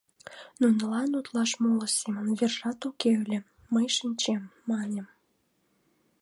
Нунылан 0.59 1.09
утлаш 1.19 1.51
моло 1.63 1.87
семын 1.99 2.27
вержат 2.39 2.79
уке 2.89 3.11
ыле, 3.23 3.39
мый 3.73 3.87
шинчем...— 3.97 4.41
мане. 4.69 5.03